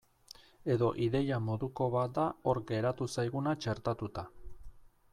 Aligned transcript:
Edo 0.75 0.87
ideia 1.07 1.37
moduko 1.51 1.89
bat 1.97 2.17
da 2.17 2.25
hor 2.49 2.63
geratu 2.73 3.09
zaiguna 3.19 3.57
txertatuta. 3.63 4.29